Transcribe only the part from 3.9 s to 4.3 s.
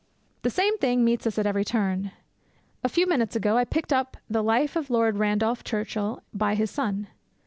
up